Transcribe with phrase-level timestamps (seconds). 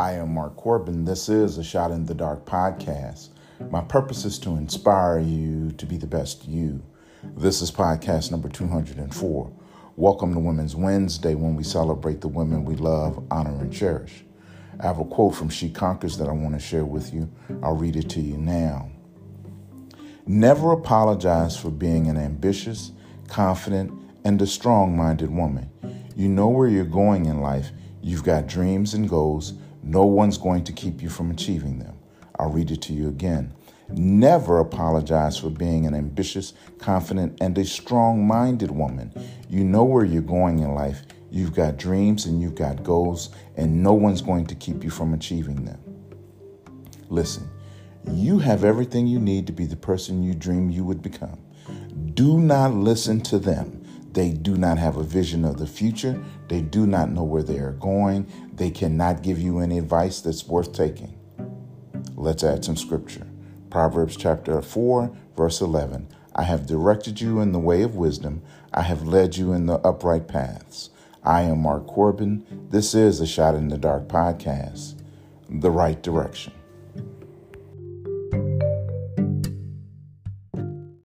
[0.00, 1.04] I am Mark Corbin.
[1.04, 3.28] This is a Shot in the Dark podcast.
[3.68, 6.82] My purpose is to inspire you to be the best you.
[7.36, 9.52] This is podcast number 204.
[9.96, 14.24] Welcome to Women's Wednesday when we celebrate the women we love, honor, and cherish.
[14.82, 17.30] I have a quote from She Conquers that I want to share with you.
[17.62, 18.90] I'll read it to you now.
[20.26, 22.92] Never apologize for being an ambitious,
[23.28, 23.92] confident,
[24.24, 25.68] and a strong minded woman.
[26.16, 27.70] You know where you're going in life.
[28.00, 29.52] You've got dreams and goals.
[29.82, 31.96] No one's going to keep you from achieving them.
[32.38, 33.54] I'll read it to you again.
[33.88, 39.12] Never apologize for being an ambitious, confident, and a strong minded woman.
[39.48, 41.02] You know where you're going in life.
[41.30, 45.12] You've got dreams and you've got goals, and no one's going to keep you from
[45.12, 45.80] achieving them.
[47.08, 47.48] Listen,
[48.12, 51.38] you have everything you need to be the person you dream you would become.
[52.14, 53.79] Do not listen to them.
[54.12, 56.22] They do not have a vision of the future.
[56.48, 58.26] They do not know where they are going.
[58.52, 61.14] They cannot give you any advice that's worth taking.
[62.16, 63.26] Let's add some scripture.
[63.70, 66.08] Proverbs chapter 4, verse 11.
[66.34, 68.42] I have directed you in the way of wisdom.
[68.74, 70.90] I have led you in the upright paths.
[71.22, 72.44] I am Mark Corbin.
[72.70, 74.94] This is a Shot in the Dark podcast,
[75.48, 76.52] the right direction.